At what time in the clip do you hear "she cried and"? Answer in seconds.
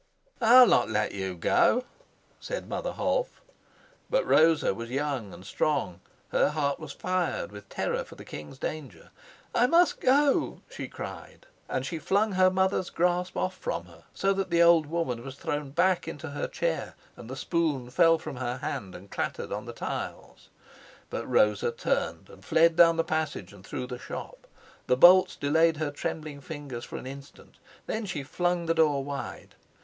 10.71-11.85